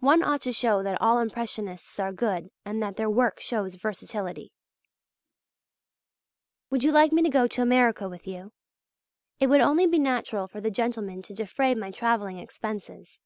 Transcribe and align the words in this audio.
One 0.00 0.22
ought 0.22 0.42
to 0.42 0.52
show 0.52 0.82
that 0.82 1.00
all 1.00 1.18
Impressionists 1.18 1.98
are 1.98 2.12
good 2.12 2.50
and 2.66 2.82
that 2.82 2.96
their 2.96 3.08
work 3.08 3.40
shows 3.40 3.74
versatility. 3.76 4.52
Would 6.68 6.84
you 6.84 6.92
like 6.92 7.10
me 7.10 7.22
to 7.22 7.30
go 7.30 7.46
to 7.46 7.62
America 7.62 8.06
with 8.06 8.26
you? 8.26 8.52
It 9.38 9.46
would 9.46 9.62
only 9.62 9.86
be 9.86 9.98
natural 9.98 10.46
for 10.46 10.60
the 10.60 10.70
gentlemen 10.70 11.22
to 11.22 11.32
defray 11.32 11.74
my 11.74 11.90
travelling 11.90 12.36
expenses. 12.38 13.18